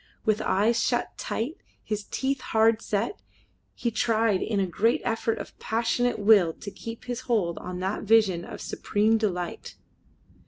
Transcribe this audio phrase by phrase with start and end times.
[0.25, 3.21] With eyes shut tight, his teeth hard set,
[3.75, 8.01] he tried in a great effort of passionate will to keep his hold on that
[8.01, 9.75] vision of supreme delight.